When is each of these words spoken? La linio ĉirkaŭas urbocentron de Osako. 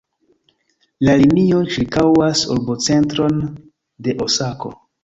La 1.09 1.15
linio 1.19 1.59
ĉirkaŭas 1.75 2.43
urbocentron 2.57 3.41
de 4.09 4.21
Osako. 4.29 4.79